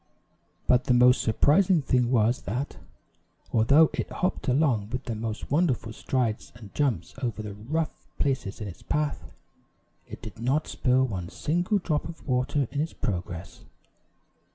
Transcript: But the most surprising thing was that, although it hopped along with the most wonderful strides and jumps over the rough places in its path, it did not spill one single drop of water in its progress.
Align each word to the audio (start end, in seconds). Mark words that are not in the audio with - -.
But 0.67 0.85
the 0.85 0.95
most 0.95 1.21
surprising 1.21 1.83
thing 1.83 2.09
was 2.09 2.41
that, 2.47 2.77
although 3.53 3.91
it 3.93 4.09
hopped 4.09 4.47
along 4.47 4.89
with 4.89 5.03
the 5.03 5.13
most 5.13 5.51
wonderful 5.51 5.93
strides 5.93 6.51
and 6.55 6.73
jumps 6.73 7.13
over 7.21 7.43
the 7.43 7.53
rough 7.53 8.07
places 8.17 8.59
in 8.59 8.67
its 8.67 8.81
path, 8.81 9.31
it 10.07 10.19
did 10.23 10.39
not 10.39 10.65
spill 10.67 11.05
one 11.05 11.29
single 11.29 11.77
drop 11.77 12.09
of 12.09 12.27
water 12.27 12.67
in 12.71 12.81
its 12.81 12.93
progress. 12.93 13.63